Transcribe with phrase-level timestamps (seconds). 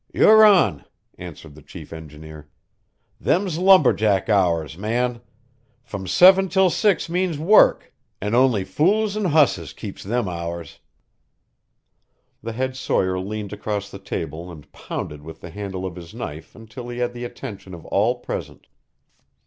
[0.11, 0.83] "You're on,"
[1.19, 2.49] answered the chief engineer.
[3.19, 5.21] "Them's lumberjack hours, man.
[5.83, 10.79] From seven till six means work an' only fools an' hosses keeps them hours."
[12.41, 16.55] The head sawyer leaned across the table and pounded with the handle of his knife
[16.55, 18.65] until he had the attention of all present.